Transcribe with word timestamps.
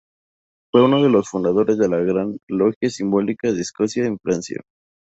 Fue 0.71 0.83
uno 0.83 1.03
de 1.03 1.09
los 1.11 1.29
fundadores 1.29 1.77
de 1.77 1.87
"La 1.87 1.97
Gran 1.99 2.35
Logia 2.49 2.89
Simbólica 2.89 3.51
de 3.53 3.61
Escocia 3.61 4.03
en 4.07 4.17
Francia". 4.17 4.59